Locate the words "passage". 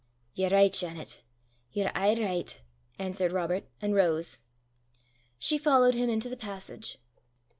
6.35-6.97